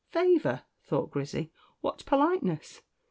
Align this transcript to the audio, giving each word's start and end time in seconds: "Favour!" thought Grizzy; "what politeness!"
"Favour!" 0.09 0.63
thought 0.83 1.11
Grizzy; 1.11 1.51
"what 1.81 2.03
politeness!" 2.07 2.81